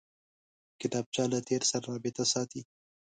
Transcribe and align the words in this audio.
کتابچه 0.81 1.23
له 1.31 1.39
تېر 1.47 1.61
سره 1.71 1.85
رابطه 1.91 2.23
ساتي 2.33 2.61